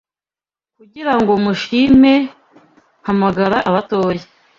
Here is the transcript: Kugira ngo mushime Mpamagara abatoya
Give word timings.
Kugira 0.77 1.13
ngo 1.19 1.31
mushime 1.43 2.13
Mpamagara 3.01 3.57
abatoya 3.69 4.25